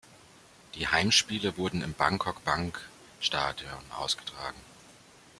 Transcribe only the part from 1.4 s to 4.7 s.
wurden im Bangkok-Bank-Stadion ausgetragen.